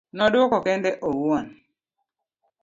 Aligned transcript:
nodwoko 0.17 0.55
kende 0.65 0.89
owuon 1.07 1.45